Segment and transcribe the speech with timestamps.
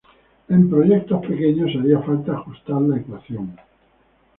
[0.49, 3.55] En proyectos pequeños haría falta ajustar la ecuación.